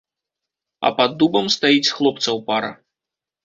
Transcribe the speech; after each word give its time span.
А 0.89 0.91
пад 1.01 1.11
дубам 1.21 1.53
стаіць 1.59 1.93
хлопцаў 2.01 2.45
пара. 2.51 2.77